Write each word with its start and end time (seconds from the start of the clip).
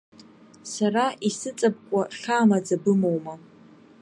Сара 0.73 1.05
исыҵабкуа 1.27 2.03
хьаа 2.19 2.45
маӡа 2.49 2.77
бымоума? 2.83 3.35